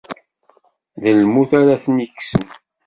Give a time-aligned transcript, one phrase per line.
[1.01, 2.45] D lmut ara ten-ikessen.